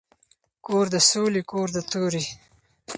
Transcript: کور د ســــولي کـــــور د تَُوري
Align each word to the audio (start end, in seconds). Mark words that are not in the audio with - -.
کور 0.65 0.85
د 0.93 0.95
ســــولي 1.09 1.41
کـــــور 1.49 1.69
د 1.75 1.77
تَُوري 1.91 2.23